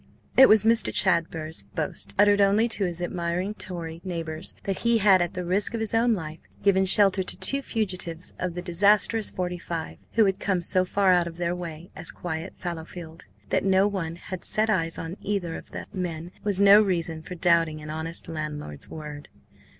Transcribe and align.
It 0.35 0.49
was 0.49 0.63
Mr. 0.63 0.91
Chadber's 0.91 1.61
boast, 1.75 2.15
uttered 2.17 2.41
only 2.41 2.67
to 2.69 2.85
his 2.85 3.03
admiring 3.03 3.53
Tory 3.53 4.01
neighbours, 4.03 4.55
that 4.63 4.79
he 4.79 4.97
had, 4.97 5.21
at 5.21 5.35
the 5.35 5.45
risk 5.45 5.75
of 5.75 5.79
his 5.79 5.93
own 5.93 6.11
life, 6.11 6.39
given 6.63 6.85
shelter 6.85 7.21
to 7.21 7.37
two 7.37 7.61
fugitives 7.61 8.33
of 8.39 8.55
the 8.55 8.63
disastrous 8.63 9.29
'Forty 9.29 9.59
five, 9.59 9.99
who 10.13 10.25
had 10.25 10.39
come 10.39 10.63
so 10.63 10.85
far 10.85 11.11
out 11.11 11.27
of 11.27 11.37
their 11.37 11.53
way 11.55 11.91
as 11.95 12.09
quiet 12.09 12.55
Fallowfield. 12.57 13.25
That 13.49 13.63
no 13.63 13.87
one 13.87 14.15
had 14.15 14.43
set 14.43 14.71
eyes 14.71 14.97
on 14.97 15.17
either 15.21 15.55
of 15.55 15.69
the 15.69 15.85
men 15.93 16.31
was 16.43 16.59
no 16.59 16.81
reason 16.81 17.21
for 17.21 17.35
doubting 17.35 17.79
an 17.79 17.91
honest 17.91 18.27
landlord's 18.27 18.89
word. 18.89 19.29